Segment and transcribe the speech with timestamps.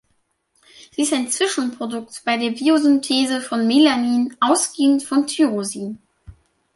[0.95, 5.99] Sie ist ein Zwischenprodukt bei der Biosynthese von Melanin ausgehend von Tyrosin.